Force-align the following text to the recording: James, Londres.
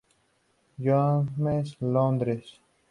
James, 0.79 1.77
Londres. 1.79 2.59